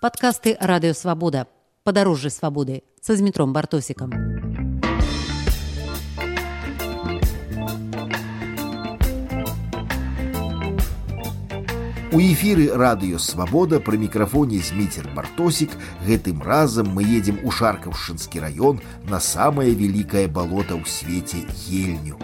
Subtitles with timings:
[0.00, 1.46] Подкасты «Радио Свобода».
[1.84, 4.12] Подорожжи свободы со Змитром Бартосиком.
[12.12, 15.74] У эфіры радыё свабода пры мікрафоне зміцер бартосік
[16.06, 22.16] гэтым разам мы едзем у шаркаўшчынскі раён на самае вялікае балота ў свеце ельню.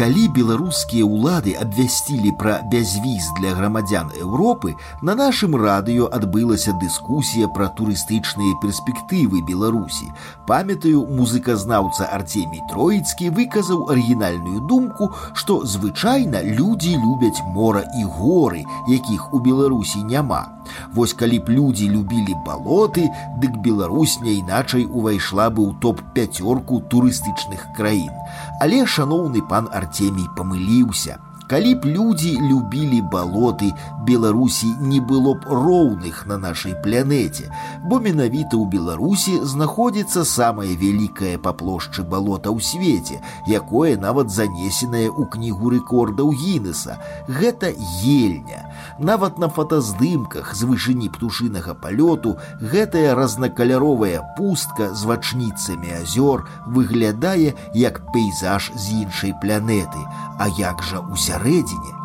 [0.00, 4.72] Калі беларускія ўлады абвясцілі пра бязвіз для грамадзян Еўропы,
[5.04, 10.08] на нашым радыё адбылася дыскусія пра турыстычныя перспектывы Беларусі.
[10.48, 19.34] Памятаю, музыказнаўца Артемій Троіцкі выказаў арыгінальную думку, што звычайна людзі любяць мора і горы, якіх
[19.36, 20.64] у Беларусі няма.
[20.94, 27.68] Вось калі б людзі любілі балоты, дык Беларусь не іначай увайшла бы ў топ-пяцёрку турыстычных
[27.76, 28.14] краін.
[28.62, 31.18] Але шаноўны пан Артемій Артемій памыліўся.
[31.50, 33.74] Калі б людзі любілі балоты,
[34.06, 37.50] Беларусі не было б роўных на нашай планеце,
[37.82, 43.18] бо менавіта ў Беларусі знаходзіцца самае вялікае па плошчы балота ў свеце,
[43.50, 47.02] якое нават занесенае ў кнігу рэкордаў Гінеса.
[47.26, 47.74] Гэта
[48.06, 48.70] ельня.
[49.02, 58.00] Нават на фотаздымках з вышыні птушынага палёту гэтая разнакаляровая пустка з вачніцамі азёр выглядае як
[58.14, 59.98] пейзаж з іншай планеты,
[60.38, 61.02] а як жа
[61.35, 62.04] усярэдзіне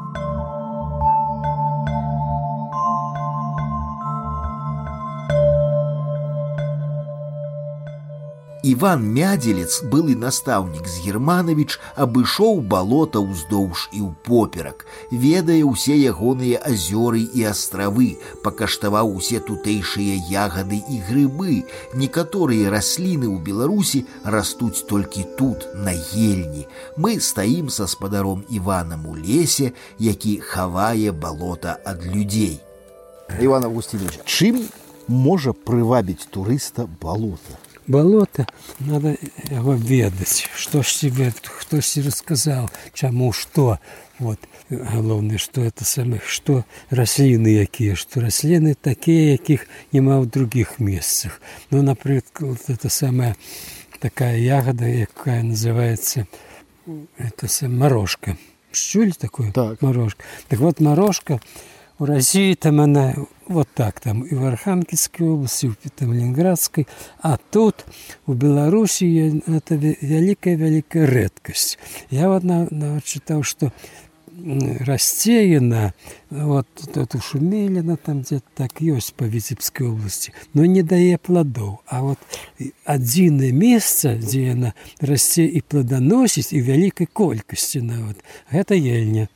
[8.66, 16.58] Іван Мядзелец, былы настаўнік з Германавіч, абышоў балота ўздоўж і ў поперак, ведае ўсе ягоныя
[16.66, 21.62] азёры і астравы, пакаштаваў усе тутэйшыя ягады і грыбы.
[21.94, 26.66] Некаторыя расліны ў Беларусі растуць толькі тут, на ельні.
[26.98, 32.58] Мы стаім са спадаром Іванам у лесе, які хавае балота ад людзей.
[33.38, 34.66] Іван Августинович, чым
[35.06, 37.59] можа прывабіць турыста балота?
[37.88, 38.48] болото
[38.80, 39.16] надо
[39.50, 43.78] его ведаць что ж тебе хтосьці расказаў чаму что
[44.20, 44.40] вот
[44.70, 51.42] галоўнае что это самых что расліны якія что расліны такія якіх няма ў других месцах
[51.70, 53.36] ну напрыклад это самая
[54.00, 56.26] такая ягода якая называется
[57.18, 58.38] это сам морожка
[58.72, 59.82] чулі такое так.
[59.82, 61.40] морожка так вот морожка
[62.00, 63.16] у России там она
[63.50, 66.88] вот так там и в Архангельской области, и в там, Ленинградской,
[67.22, 67.86] а тут
[68.26, 71.78] у Беларуси это великая-великая редкость.
[72.10, 73.72] Я вот на, на, читал, что
[74.80, 75.92] расце
[76.30, 81.80] вот тут у шумеліна там где так ёсць па віцебскай области но не дае плодоў
[81.88, 82.20] а вот
[82.84, 88.20] адзінае месца дзе яна расце і плоданосіць і вялікай колькасці нават
[88.52, 89.30] гэта ельня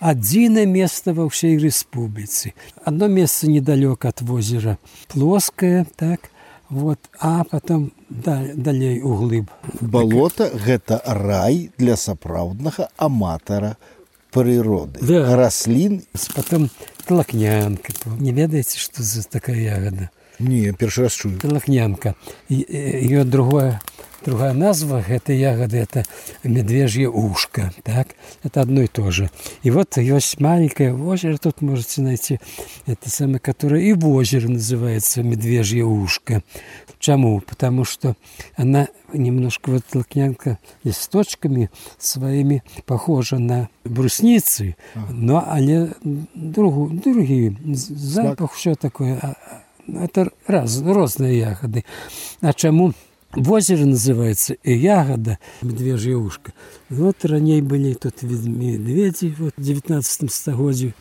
[0.00, 2.54] Адзінае место ва ўсей рэспубліцы.
[2.84, 4.78] Одно место недалёк ад возера
[5.08, 6.30] плоскае, так,
[6.68, 9.50] вот, а потом далей углыб.
[9.80, 13.76] Балота гэта рай для сапраўднага аматара
[14.34, 14.98] прыроды.
[15.00, 15.36] Да.
[15.36, 16.02] раслін
[16.34, 16.70] потом
[17.06, 17.92] тлакнянка.
[18.18, 20.10] Не ведаеце, што за такая ягода?
[20.38, 21.38] Не, першы раз чую.
[21.38, 22.16] Тлакнянка.
[22.48, 23.80] Ее другое
[24.24, 26.04] Другая назва этой ягоды– это
[26.42, 27.72] медвежье ушко.
[27.82, 28.08] Так?
[28.42, 29.30] Это одно и то же.
[29.62, 32.40] И вот есть маленькое озеро, тут можете найти,
[32.86, 36.42] это самое, которое и в озеро называется медвежье ушко.
[36.96, 37.40] Почему?
[37.40, 38.16] Потому что
[38.56, 44.76] она немножко вот лакнянка листочками своими похожа на брусницы,
[45.10, 45.90] но они
[46.34, 47.54] другу, другие.
[47.74, 49.18] Запах, все такое.
[49.20, 49.34] А,
[49.86, 51.84] а, это раз, разные ягоды.
[52.40, 52.94] А чему?
[53.36, 56.52] В озере называется и ягода, медвежье ушко.
[56.88, 60.94] Вот ранее были тут медведи, вот в 19 столетии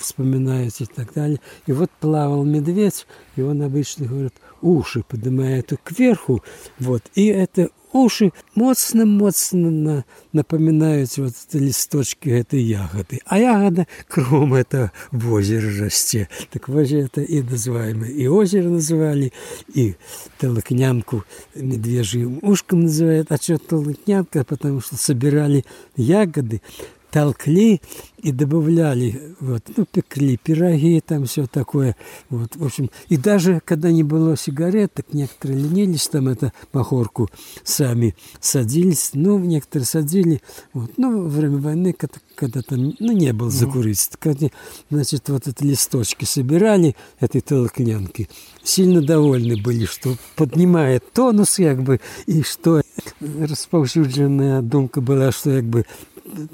[0.00, 1.38] вспоминают и так далее.
[1.66, 3.06] И вот плавал медведь,
[3.36, 6.42] и он обычно говорит, уши поднимает кверху,
[6.80, 13.20] вот, и это уши моцна-моцна на, напамінаюць вот лісточки этой ягоды.
[13.26, 15.40] А ягода кром это в
[15.80, 19.32] расце так вось это и называемое и озеро называли
[19.72, 19.96] и
[20.38, 23.32] толокнянку медвежьим ушком называют.
[23.32, 24.44] А что толокнянка?
[24.44, 25.64] Потому что собирали
[25.96, 26.60] ягоды
[27.10, 27.80] толкли
[28.18, 31.96] и добавляли, вот, ну, пекли пироги, там все такое,
[32.28, 37.28] вот, в общем, и даже когда не было сигарет, так некоторые ленились там это махорку
[37.62, 40.40] сами садились, ну, некоторые садили,
[40.72, 44.48] вот, ну, во время войны, когда, когда там, ну, не было закурить, когда,
[44.90, 48.28] значит, вот эти листочки собирали, этой толкнянки,
[48.62, 52.82] сильно довольны были, что поднимает тонус, как бы, и что
[53.20, 55.84] распаўсюджаная думка была, что как бы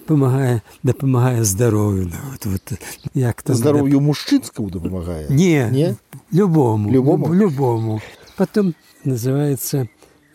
[0.07, 2.80] памагае дапамагае здароўю вот, вот,
[3.13, 4.01] як там здароўю дап...
[4.01, 5.95] мужчынскаму дапамагае не не
[6.31, 8.01] любому любому любому
[8.38, 9.88] потом называется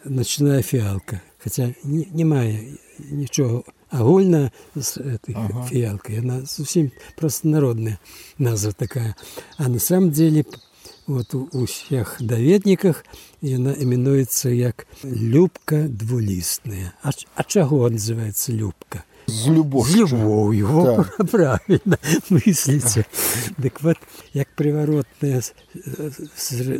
[0.05, 5.67] ночная фіалка хотя не, не мае нічога агульна з этой ага.
[5.69, 7.99] фіалкой она зусім просто народная
[8.39, 9.17] назва такая
[9.59, 10.45] а на самом деле
[11.07, 13.05] вот у ўсіх даведніках
[13.43, 20.68] яна іменуецца як любка двулістная а, а чаго называется любка З любовь з любовью
[21.18, 21.24] да.
[21.32, 21.98] правильно
[22.30, 23.06] мыслите
[23.62, 23.98] так вот
[24.34, 25.42] як приворотное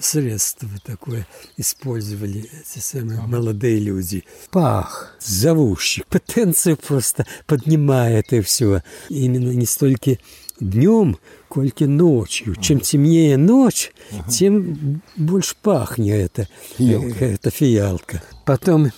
[0.02, 1.28] средство такое
[1.58, 10.18] использовали эти самые молодые люди пах зовущий потенцию просто поднимает и все именно не столько
[10.60, 11.18] днем,
[11.48, 12.56] кольки ночью.
[12.56, 14.30] Чем темнее ночь, ага.
[14.30, 16.48] тем больше пахнет
[16.78, 17.26] фиалка.
[17.26, 18.24] эта фиалка.
[18.46, 18.92] Потом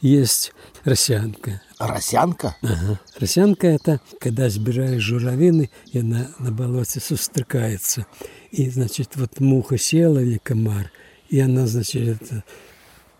[0.00, 0.52] есть
[0.84, 1.62] росянка.
[1.77, 2.55] А росянка?
[2.61, 2.99] Ага.
[3.19, 8.05] Росянка – это когда сбираешь журавины, и она на болоте сустрыкается.
[8.51, 10.91] И, значит, вот муха села или комар,
[11.29, 12.43] и она, значит, это,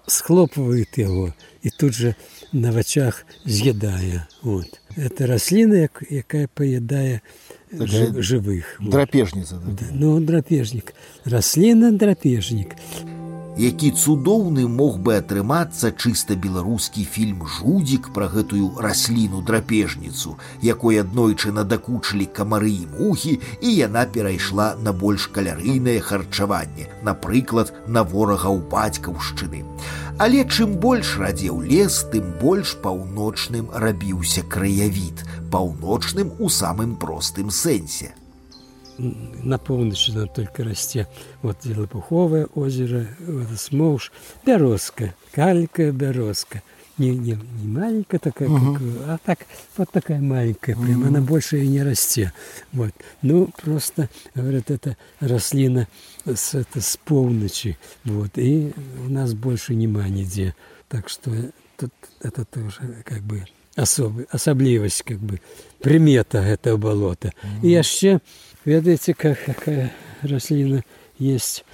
[0.07, 2.15] схлопывает его, и тут же
[2.51, 4.27] на вачах з'едае.
[4.41, 4.81] Вот.
[4.97, 7.21] Это расліна, якая паядае
[7.71, 8.77] жывых.
[8.81, 9.55] Драпежніца.
[9.55, 9.85] Да.
[9.91, 10.93] Ну, драпежнік.
[11.25, 12.75] Расліна драпежнік.
[13.57, 21.51] Які цудоўны мог бы атрымацца чыста беларускі фільм жудзік пра гэтую расліну драпежніцу, якой аднойчы
[21.51, 29.65] надакучылі камары і мухі, і яна перайшла на больш калярыйнае харчаванне, напрыклад, на ворагаў бацькаўшчыны.
[30.17, 38.15] Але чым больш радзеў лес, тым больш паўночным рабіўся краявід, паўночным у самым простым сэнсе.
[38.97, 41.07] На поўначы нам только расце
[41.41, 44.11] вот лопуховае озеро вот, смоўж
[44.45, 46.61] бярозка калька бярозка
[46.97, 48.73] не, не, не маленькая такая uh -huh.
[48.73, 49.39] как, а так
[49.77, 51.07] вот такая маленькая прям uh -huh.
[51.07, 52.31] она больше и не расте
[52.73, 52.91] вот
[53.21, 55.87] ну просто говорят это рослина
[56.25, 58.73] с это с полночи вот и
[59.07, 60.53] у нас больше нема нигде
[60.89, 61.31] так что
[61.77, 61.91] тут
[62.21, 63.45] это тоже как бы
[63.75, 65.39] асобы асаблівасць как бы
[65.79, 67.65] примета этого болота mm -hmm.
[67.65, 68.19] і яшчэ
[68.66, 69.92] ведаеце как какая
[70.22, 70.82] расліна
[71.18, 71.64] есть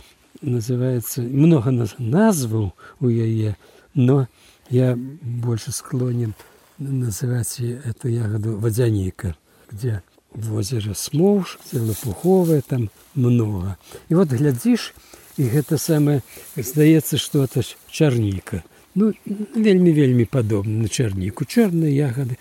[0.43, 3.57] называется много назваў у яе
[3.95, 4.29] но
[4.71, 6.35] я больше склонен
[6.79, 9.37] называть эту ягоду водяника
[9.71, 10.03] где
[10.35, 13.77] в озере смоўж лопуховая там много.
[14.09, 14.95] І вот глядзіш
[15.39, 16.21] і гэта самае
[16.57, 18.63] здаецца что это чарніка
[18.95, 19.13] ну
[19.57, 22.37] вельмі вельмі падобна на чарніку чорныя ягоды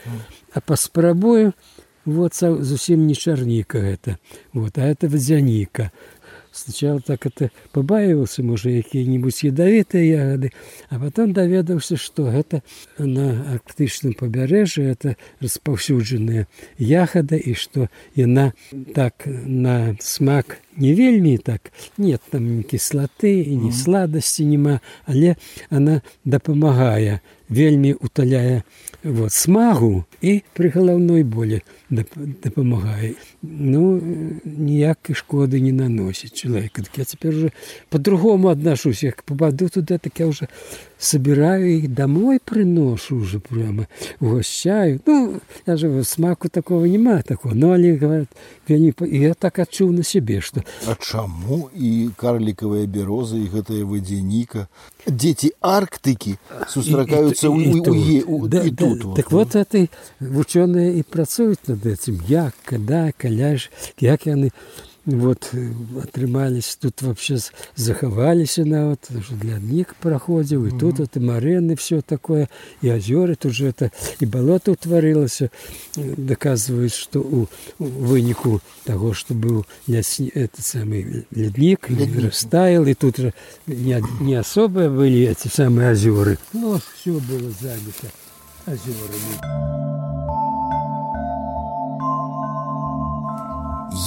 [0.51, 1.53] а паспрабую
[2.05, 4.17] вот зусім не чарніка гэта
[4.53, 5.91] вот а это вадзяніка
[6.51, 10.51] сначала так это побаивался можа якія-нибудь ядавітыя ягоды
[10.89, 12.61] а потом даведаўся что гэта
[12.97, 18.53] на арктычным пабярэжжы это распаўсюджаная ягода і что яна
[18.93, 25.35] так на смак не вельмі так нет там ні кіслаты і ні сладасці няма але
[25.69, 28.62] она дапамагае вельмі уталяе
[29.04, 34.00] вот смагу і пры галаўной болі дапамагае ну
[34.42, 37.52] ніякай шкоды не наносіць чалавека так я цяпер уже
[37.88, 40.48] по-другому аднашусь як попаду туда так я уже
[41.01, 43.87] собираю их домой приношу уже прямо
[44.19, 45.01] угощаю.
[45.05, 47.53] Ну я же смаку такого нема такого.
[47.53, 48.29] Но они говорят
[48.67, 53.83] я не я так отчуў на себе что а чаму і карлікавыя бярозы і гэтая
[53.83, 54.67] вадзяніка?
[55.09, 56.37] Дзеці арктыкі
[56.69, 59.15] сустракаюцца у, у, у, да, тут да, вот.
[59.15, 59.89] так вот этой
[60.19, 62.21] вучоныя і працуюць над этим.
[62.27, 64.51] Як когда каляж як яны
[65.06, 65.50] вот
[66.02, 67.38] атрымались тут вообще
[67.76, 72.48] захаваліся нават для аднік праходзіў і тут вот, і марэны все такое
[72.82, 75.50] і азёры тут же это і балота ўтварылася
[75.96, 77.46] даказваюць что у,
[77.78, 81.86] у выніку того что быў лясні это самый леднік
[82.18, 83.32] растаял і тут же
[83.66, 88.10] не, не особыя былі эти самые азёры ну, все было забіта
[88.66, 90.09] азёрами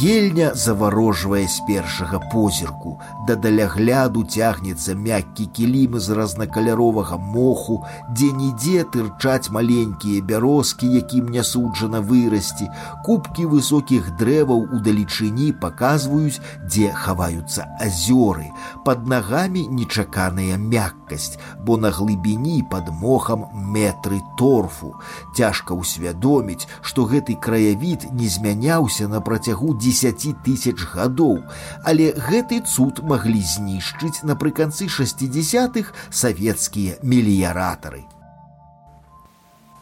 [0.04, 3.00] Ельня заварожвае з першага позірку.
[3.28, 7.80] Да далягляду цягнецца мяккі кілім з разнакаляровага моху,
[8.14, 12.70] дзе-нідзе тырчаць маленькія бярозкі, якім не суджана вырасці.
[13.06, 18.52] Кубкі высокіх дрэваў у далечыні паказваюць, дзе хаваюцца азёры.
[18.86, 24.94] Пад нагамі нечаканая мяккасць, бо на глыбіні пад мохам метры торфу.
[25.36, 31.44] Цяжка ўсвядоміць, што гэты краявід не змяняўся на працягу 10 тысяч гадоў,
[31.84, 38.04] але гэты цуд маглі знішчыць напрыканцы 60-х савецкія меліяратары.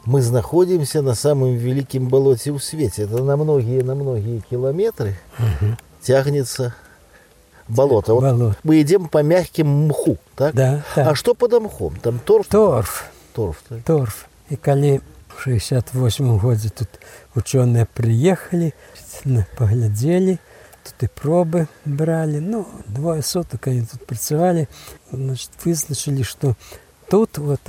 [0.07, 3.03] Мы знаходзімся на самым вялікім балоце ў свеце.
[3.03, 5.19] Это на многія на многія кіламетры
[5.99, 6.71] цягнецца
[7.67, 8.13] болото.
[8.15, 8.57] Вот Болото.
[8.63, 10.55] мы идем по мягким мху, так?
[10.55, 11.07] Да, так.
[11.07, 11.95] А что под мхом?
[12.01, 12.47] Там торф?
[12.47, 13.05] Торф.
[13.33, 13.61] Торф.
[13.67, 13.81] так?
[13.83, 14.25] торф.
[14.49, 16.89] І калі в 68 годзе тут
[17.35, 18.73] учёныя прыехалі,
[19.57, 20.37] паглядзелі,
[20.83, 22.39] тут і пробы бралі.
[22.39, 24.67] Ну, двое сутак они тут працавалі,
[25.11, 26.55] значит, вызначылі, што
[27.09, 27.61] тут вот,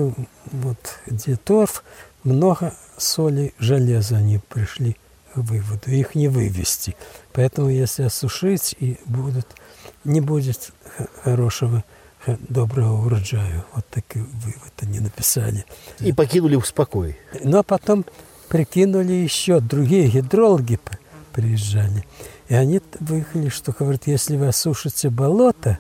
[0.53, 1.85] вот где торф,
[2.25, 4.97] много соли железа они пришли
[5.35, 5.91] к выводу.
[5.91, 6.97] Их не вывести.
[7.33, 9.47] Поэтому если осушить, и будут,
[10.05, 11.85] не будет х- хорошего х-
[12.28, 13.66] доброго урожая.
[13.74, 15.66] Вот такой вывод они написали.
[16.00, 17.18] И покинули в спокой.
[17.44, 18.06] Но потом
[18.50, 20.80] прикинули еще другие гидрологи
[21.34, 22.06] приезжали.
[22.48, 25.80] И они выехали, что говорят, если вы осушите болото,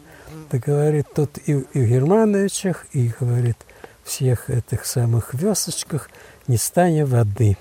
[0.49, 3.57] то говорит, тут и, и в Германовичах, и говорит,
[4.03, 6.09] всех этих самых весочках
[6.47, 7.57] не станет воды.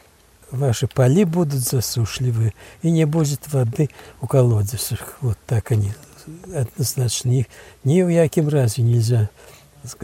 [0.51, 3.89] Ваши поли будут засушливые, и не будет воды
[4.21, 5.17] у колодцев.
[5.21, 5.93] Вот так они
[6.55, 7.29] однозначно.
[7.31, 7.47] Ни,
[7.85, 9.29] ни в яким разе нельзя,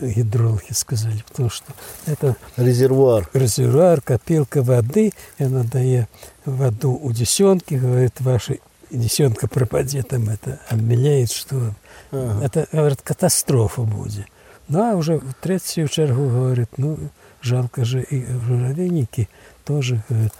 [0.00, 1.72] гидрологи сказали, потому что
[2.06, 3.28] это Резервуар.
[3.32, 6.08] резервуар, копилка воды, и она дает
[6.44, 8.56] воду у десенки, говорит, ваша
[8.90, 11.74] десенка пропадет, там это обмелеет, что
[12.10, 12.44] Ага.
[12.44, 14.26] это, говорит, катастрофа будет.
[14.68, 16.98] Ну, а уже в третью чергу говорит, ну,
[17.40, 19.28] жалко же и журавейники
[19.64, 20.32] тоже, говорит,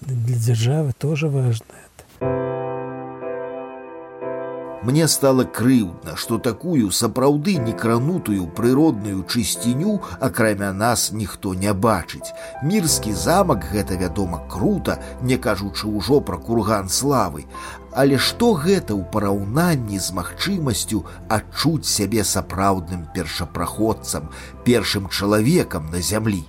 [0.00, 1.93] для державы тоже важно это.
[4.83, 12.31] Мне стало крыўдна, што такую сапраўды некранутую прыродную чысціню акрамя нас ніхто не бачыць.
[12.63, 17.43] Мірскі замак гэта вядома крута, не кажучы ўжо пра курган славы.
[17.91, 24.31] Але што гэта ў параўнанні з магчымасцю адчуць сябе сапраўдным першапраходцам,
[24.63, 26.45] першым чалавекам на зямлі.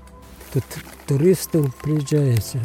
[0.53, 0.65] Тут
[1.07, 2.63] туристов приезжаете.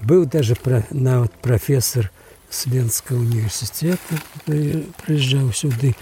[0.00, 2.10] Был даже про, нават профессор
[2.50, 4.14] с Венского университета,
[4.44, 5.92] при- приезжал сюда.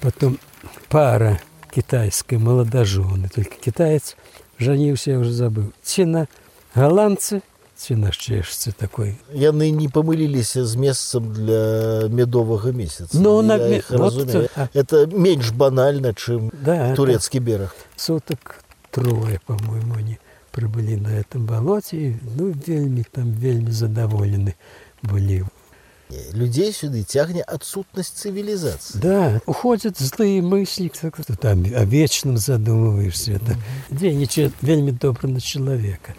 [0.00, 0.38] Потом
[0.88, 1.40] пара
[1.74, 3.28] китайская, молодожены.
[3.34, 4.16] Только китаец
[4.58, 5.72] женился, я уже забыл.
[5.82, 6.28] Цена
[6.74, 7.42] голландцы,
[7.76, 9.18] цена чешцы такой.
[9.32, 13.18] Яны не памыліліся з месцам для медовага месяца.
[13.18, 14.48] Ну, Я на ме- іх вот, разумею.
[14.56, 14.68] а.
[14.74, 17.74] Это меньш банальна, чым Да, это турецкі бераг.
[17.96, 20.18] суток трое, по-моему, они
[20.52, 21.96] прибыли на этом болоте.
[21.96, 24.54] И, ну, вельми там, вельми задоволены
[25.02, 25.44] были.
[26.32, 29.00] Людзей сюды цягне адсутнасць цывілізацыі.
[29.00, 33.32] Да, уходят злые мысли, как ты там о вечном задумываешься.
[33.40, 33.56] Это
[33.90, 36.14] дзейнічае вельмі добра на человека.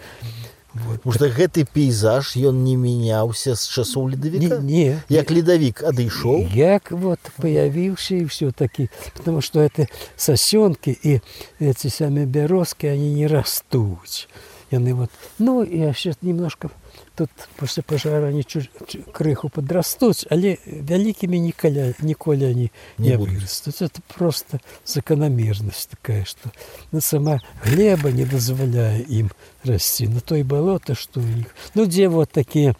[0.74, 1.00] Вот.
[1.00, 4.58] Потому што гэты пейзаж ён не мяняўся з часоў Не, ледавіка.
[4.60, 9.86] не, Як ледавік адышоў, Як вот появился и все-таки, потому что это
[10.16, 11.22] сосенки и
[11.58, 14.28] эти сами березки, они не растут.
[14.71, 16.71] и они вот, ну, и сейчас немножко
[17.15, 23.17] тут после пожара они чуть, чуть крыху подрастут, але великими николя, николи они Не не,
[23.17, 23.81] вырастут.
[23.81, 26.51] Это просто закономерность такая, что
[26.93, 29.31] ну, сама глеба не дозволяет им
[29.63, 30.07] расти.
[30.07, 31.47] На то и болото, что у них.
[31.75, 32.75] Ну, где вот такие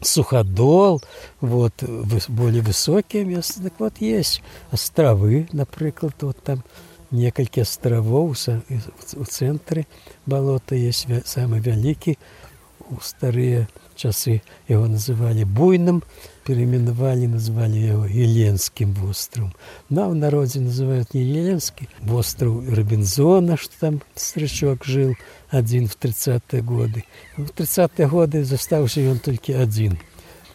[0.00, 1.02] суходол,
[1.42, 1.74] вот
[2.28, 3.62] более высокие места.
[3.62, 6.64] Так вот есть островы, например, вот там
[7.10, 8.38] несколько островов
[9.14, 9.86] у центре
[10.26, 12.18] болота есть вя- самый великий.
[12.88, 16.04] У старые часы его называли буйным,
[16.44, 19.54] переименовали, назвали его Еленским островом.
[19.88, 25.16] Но в народе называют не Еленский, остров Робинзона, что там старичок жил
[25.48, 27.04] один в 30-е годы.
[27.36, 29.98] В 30-е годы застался он только один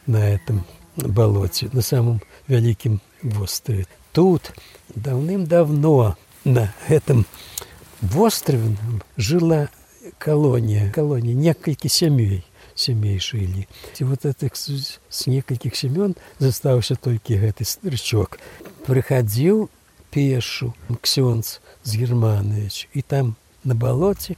[0.05, 0.65] на этом
[0.95, 3.01] болоте, на самом великом
[3.41, 3.87] острове.
[4.13, 4.53] Тут
[4.95, 7.25] давным-давно на гэтым
[8.01, 9.69] вострывным жыла
[10.17, 12.41] калонія калоніі некалькі сямей
[12.73, 18.39] сямей жылі ці вот этих з некалькіх семён застаўся толькі гэты старчок
[18.89, 19.69] прыхадзіў
[20.09, 24.35] пешу ксёнц з германович і там на балоце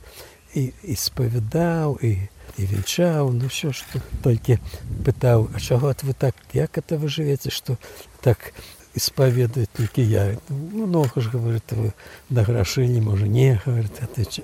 [0.54, 4.60] і, і спавядаў і і вінчаў ну все что толькі
[5.08, 7.78] пытаў а чаго вы так як это вы жывеце что
[8.22, 8.54] так
[8.95, 10.37] исповедует только я.
[10.49, 11.93] Ну, много же, говорит, вы
[12.29, 13.29] до грошей не можете.
[13.29, 13.93] Не, говорит,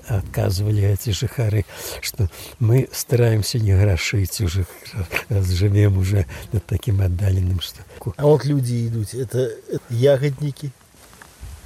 [0.07, 1.65] отказывали эти жихары,
[2.01, 4.65] что мы стараемся не грошить уже,
[5.29, 7.81] раз живем уже над таким отдаленным, что...
[8.17, 9.39] А вот люди идут, это,
[9.69, 10.71] это ягодники?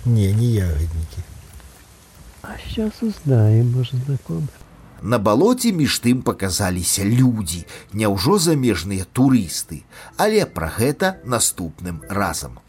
[0.06, 1.24] Не, не ягодники.
[2.42, 4.48] А сейчас узнаем, может, знакомы.
[5.02, 7.64] На балоце між тым паказаліся людзі,
[7.96, 9.84] няўжо замежныя турысты,
[10.18, 12.60] але пра гэта наступным разам.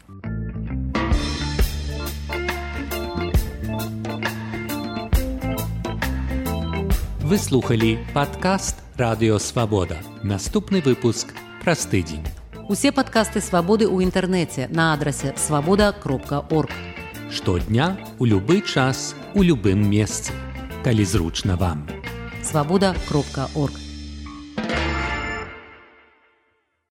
[7.25, 9.97] Вы слухали падкаст радыёвабода.
[10.23, 12.25] Наступны выпуск праз тыдзень.
[12.69, 16.71] Усе падкасты свабоды ў інтэрнэце на адрасе свабода кропка орг.
[17.31, 20.31] Штодня у любы час у любым месцы,
[20.83, 21.87] калі зручна вам.
[22.43, 23.75] Свабода кропка орг.